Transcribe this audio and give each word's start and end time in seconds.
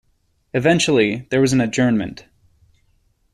Eventually 0.55 1.27
there 1.29 1.41
was 1.41 1.53
an 1.53 1.61
adjournment. 1.61 2.25